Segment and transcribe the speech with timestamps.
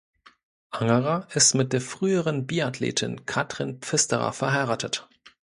[0.71, 5.07] Angerer ist mit der früheren Biathletin Kathrin Pfisterer verheiratet.